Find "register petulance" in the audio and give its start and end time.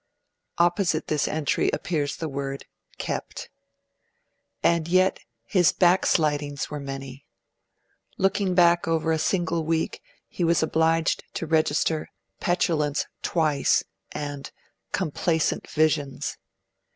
11.45-13.05